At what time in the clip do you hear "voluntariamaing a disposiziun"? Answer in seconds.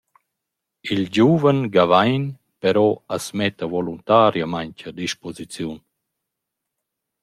3.75-5.77